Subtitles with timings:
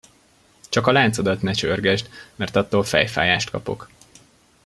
[0.69, 3.87] Csak a láncodat ne csörgesd, mert attól fejfájást kapok.